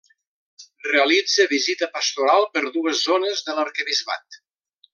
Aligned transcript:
Realitza 0.91 1.45
visita 1.51 1.89
pastoral 1.99 2.47
per 2.57 2.65
dues 2.79 3.05
zones 3.11 3.45
de 3.51 3.59
l'arquebisbat. 3.59 4.41